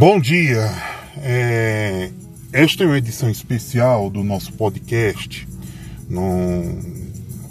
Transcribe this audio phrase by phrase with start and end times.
[0.00, 0.72] Bom dia.
[1.18, 2.10] É,
[2.54, 5.46] esta é uma edição especial do nosso podcast.
[6.08, 6.80] Não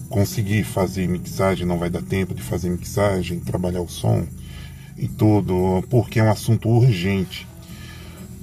[0.10, 4.26] consegui fazer mixagem, não vai dar tempo de fazer mixagem, trabalhar o som
[4.98, 7.48] e tudo, porque é um assunto urgente.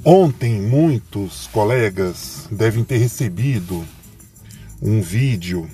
[0.05, 3.85] Ontem, muitos colegas devem ter recebido
[4.87, 5.69] um vídeo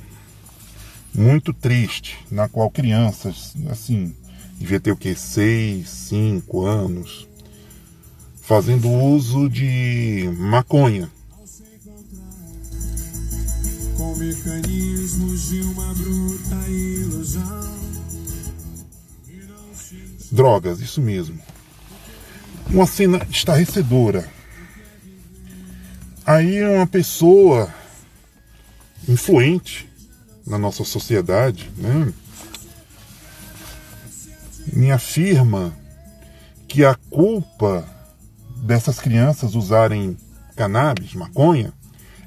[1.15, 4.17] muito triste, na qual crianças, assim,
[4.59, 7.29] devia ter o que, seis, cinco anos,
[8.41, 11.11] fazendo uso de maconha.
[13.99, 17.83] Com mecanismos de uma bruta ilusão.
[20.31, 21.39] Drogas, isso mesmo.
[22.71, 24.27] Uma cena estarrecedora.
[26.25, 27.82] Aí uma pessoa
[29.09, 29.89] influente
[30.47, 32.13] na nossa sociedade, né,
[34.73, 35.77] me afirma
[36.69, 37.89] que a culpa
[38.57, 40.17] dessas crianças usarem
[40.57, 41.73] cannabis, maconha,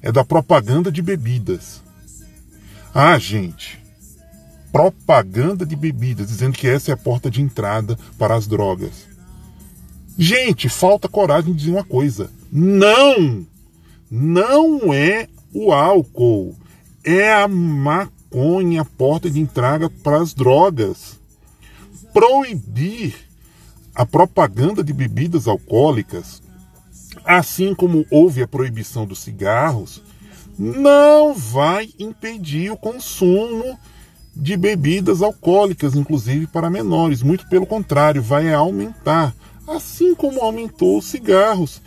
[0.01, 1.81] é da propaganda de bebidas.
[2.93, 3.81] Ah, gente,
[4.71, 9.07] propaganda de bebidas, dizendo que essa é a porta de entrada para as drogas.
[10.17, 12.29] Gente, falta coragem de dizer uma coisa.
[12.51, 13.45] Não!
[14.09, 16.55] Não é o álcool.
[17.05, 21.19] É a maconha a porta de entrada para as drogas.
[22.11, 23.13] Proibir
[23.93, 26.41] a propaganda de bebidas alcoólicas,
[27.23, 30.01] assim como houve a proibição dos cigarros,
[30.57, 33.77] não vai impedir o consumo
[34.35, 37.21] de bebidas alcoólicas, inclusive para menores.
[37.21, 39.33] Muito pelo contrário, vai aumentar,
[39.67, 41.81] assim como aumentou os cigarros.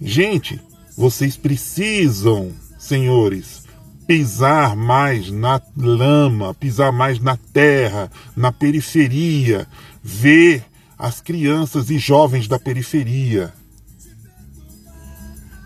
[0.00, 0.60] Gente,
[0.96, 3.67] vocês precisam, senhores,
[4.08, 9.68] pisar mais na lama, pisar mais na terra, na periferia,
[10.02, 10.64] ver
[10.98, 13.52] as crianças e jovens da periferia.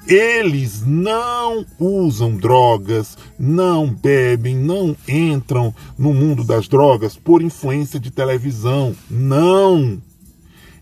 [0.08, 8.10] Eles não usam drogas, não bebem, não entram no mundo das drogas por influência de
[8.10, 8.92] televisão.
[9.08, 10.02] Não!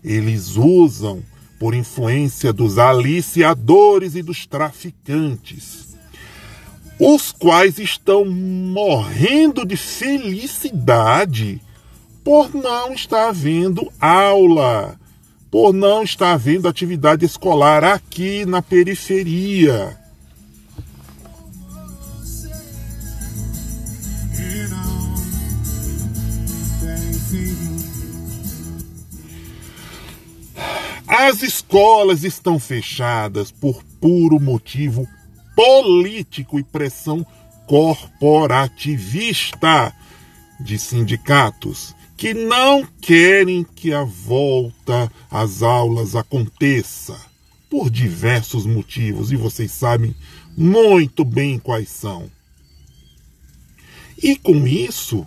[0.03, 1.21] Eles usam
[1.59, 5.90] por influência dos aliciadores e dos traficantes,
[7.03, 11.59] os quais estão morrendo de felicidade
[12.23, 14.99] por não estar havendo aula,
[15.49, 19.97] por não estar havendo atividade escolar aqui na periferia.
[31.07, 35.07] As escolas estão fechadas por puro motivo
[35.55, 37.25] político e pressão
[37.65, 39.95] corporativista
[40.59, 47.19] de sindicatos que não querem que a volta às aulas aconteça
[47.69, 50.15] por diversos motivos e vocês sabem
[50.55, 52.29] muito bem quais são.
[54.21, 55.25] E com isso,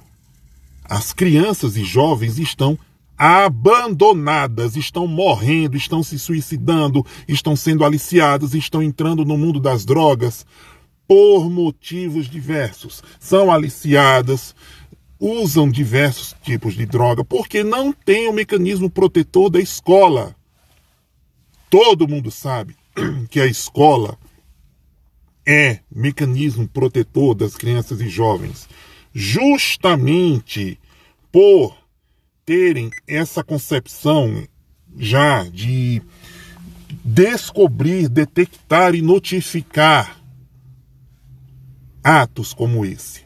[0.84, 2.78] as crianças e jovens estão
[3.16, 10.44] abandonadas, estão morrendo, estão se suicidando, estão sendo aliciadas, estão entrando no mundo das drogas
[11.06, 13.02] por motivos diversos.
[13.20, 14.54] São aliciadas,
[15.18, 20.34] usam diversos tipos de droga porque não tem o mecanismo protetor da escola.
[21.70, 22.76] Todo mundo sabe
[23.30, 24.18] que a escola
[25.46, 28.68] é mecanismo protetor das crianças e jovens,
[29.12, 30.78] justamente
[31.30, 31.83] por
[32.44, 34.46] terem essa concepção
[34.96, 36.02] já de
[37.04, 40.20] descobrir, detectar e notificar
[42.02, 43.22] atos como esse.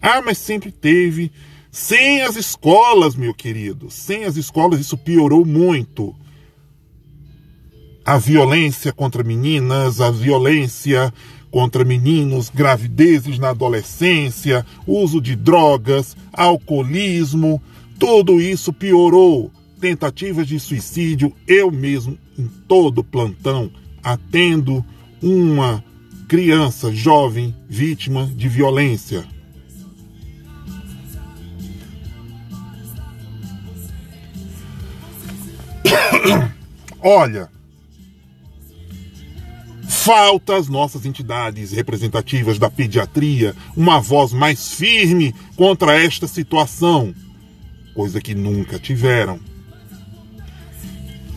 [0.00, 1.30] Ah, mas sempre teve.
[1.70, 6.14] Sem as escolas, meu querido, sem as escolas isso piorou muito.
[8.04, 11.12] A violência contra meninas, a violência
[11.48, 17.62] contra meninos, gravidezes na adolescência, uso de drogas, alcoolismo,
[18.00, 19.52] tudo isso piorou.
[19.78, 23.70] Tentativas de suicídio, eu mesmo em todo plantão
[24.02, 24.84] atendo
[25.22, 25.84] uma
[26.26, 29.24] criança jovem vítima de violência.
[37.00, 37.48] Olha,
[39.88, 47.14] falta às nossas entidades representativas da pediatria uma voz mais firme contra esta situação,
[47.94, 49.40] coisa que nunca tiveram.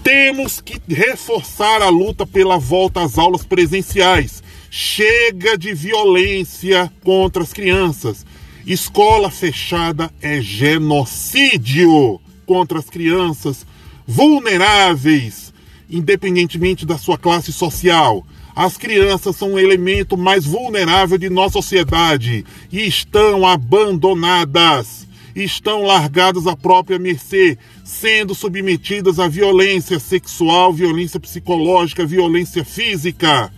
[0.03, 4.44] Temos que reforçar a luta pela volta às aulas presenciais.
[4.69, 8.25] Chega de violência contra as crianças.
[8.65, 13.65] Escola fechada é genocídio contra as crianças
[14.06, 15.53] vulneráveis,
[15.89, 18.25] independentemente da sua classe social.
[18.56, 26.45] As crianças são o elemento mais vulnerável de nossa sociedade e estão abandonadas, estão largadas
[26.45, 33.51] à própria mercê, sendo submetidas à violência sexual, violência psicológica, violência física.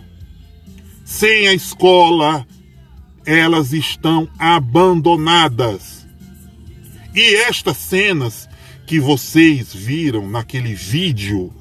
[1.04, 2.46] Sem a escola,
[3.24, 6.06] elas estão abandonadas.
[7.14, 8.48] E estas cenas
[8.86, 11.52] que vocês viram naquele vídeo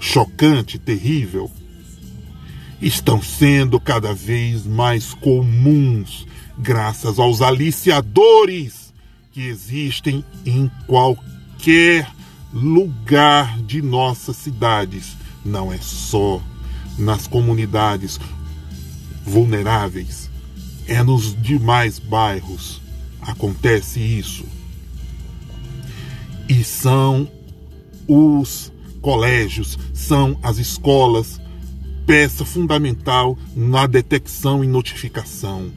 [0.00, 1.50] chocante, terrível,
[2.80, 6.26] estão sendo cada vez mais comuns
[6.56, 8.87] graças aos aliciadores
[9.38, 12.10] que existem em qualquer
[12.52, 15.16] lugar de nossas cidades.
[15.44, 16.42] Não é só
[16.98, 18.18] nas comunidades
[19.24, 20.28] vulneráveis.
[20.88, 22.80] É nos demais bairros
[23.20, 24.44] acontece isso.
[26.48, 27.30] E são
[28.08, 31.40] os colégios, são as escolas,
[32.04, 35.70] peça fundamental na detecção e notificação.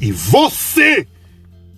[0.00, 1.06] E você,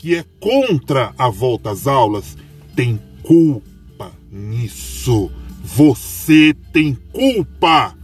[0.02, 2.36] que é contra a volta às aulas,
[2.74, 5.30] tem culpa nisso.
[5.62, 7.96] Você tem culpa.